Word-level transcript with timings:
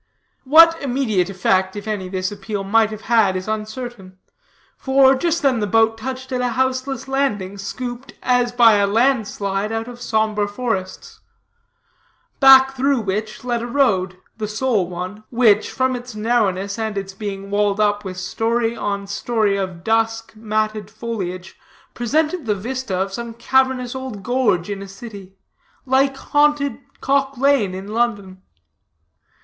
What 0.45 0.81
immediate 0.81 1.29
effect, 1.29 1.75
if 1.75 1.87
any, 1.87 2.09
this 2.09 2.31
appeal 2.31 2.63
might 2.63 2.89
have 2.89 3.01
had, 3.01 3.35
is 3.35 3.47
uncertain. 3.47 4.17
For 4.75 5.13
just 5.13 5.43
then 5.43 5.59
the 5.59 5.67
boat 5.67 5.95
touched 5.95 6.31
at 6.31 6.41
a 6.41 6.49
houseless 6.53 7.07
landing, 7.07 7.59
scooped, 7.59 8.15
as 8.23 8.51
by 8.51 8.77
a 8.77 8.87
land 8.87 9.27
slide, 9.27 9.71
out 9.71 9.87
of 9.87 10.01
sombre 10.01 10.47
forests; 10.47 11.19
back 12.39 12.75
through 12.75 13.01
which 13.01 13.43
led 13.43 13.61
a 13.61 13.67
road, 13.67 14.17
the 14.37 14.47
sole 14.47 14.89
one, 14.89 15.23
which, 15.29 15.69
from 15.69 15.95
its 15.95 16.15
narrowness, 16.15 16.79
and 16.79 16.97
its 16.97 17.13
being 17.13 17.51
walled 17.51 17.79
up 17.79 18.03
with 18.03 18.17
story 18.17 18.75
on 18.75 19.05
story 19.05 19.55
of 19.55 19.83
dusk, 19.83 20.33
matted 20.35 20.89
foliage, 20.89 21.55
presented 21.93 22.47
the 22.47 22.55
vista 22.55 22.97
of 22.97 23.13
some 23.13 23.35
cavernous 23.35 23.93
old 23.93 24.23
gorge 24.23 24.67
in 24.67 24.81
a 24.81 24.87
city, 24.87 25.35
like 25.85 26.17
haunted 26.17 26.79
Cock 27.01 27.37
Lane 27.37 27.75
in 27.75 27.89
London. 27.93 28.41